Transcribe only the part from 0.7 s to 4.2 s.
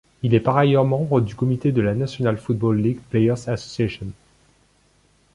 membre du comité de la National Football League Players Association.